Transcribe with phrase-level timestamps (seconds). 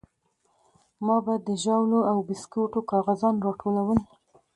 [1.05, 3.99] ما به د ژاولو او بيسکوټو کاغذان راټولول.